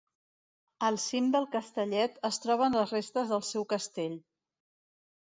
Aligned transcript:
Al 0.87 0.97
cim 1.03 1.27
del 1.35 1.45
Castellet 1.57 2.19
es 2.33 2.41
troben 2.47 2.81
les 2.81 2.97
restes 2.99 3.37
del 3.37 3.49
seu 3.55 3.71
castell. 3.79 4.21